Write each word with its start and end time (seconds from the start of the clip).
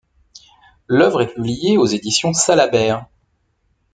L'œuvre 0.87 1.21
est 1.21 1.31
publiée 1.31 1.77
aux 1.77 1.85
Éditions 1.85 2.33
Salabert. 2.33 3.05